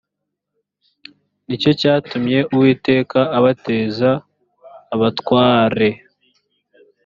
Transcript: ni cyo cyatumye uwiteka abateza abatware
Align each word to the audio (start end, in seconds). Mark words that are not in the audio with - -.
ni 1.47 1.55
cyo 1.61 1.71
cyatumye 1.81 2.39
uwiteka 2.53 3.19
abateza 3.37 4.09
abatware 4.93 5.89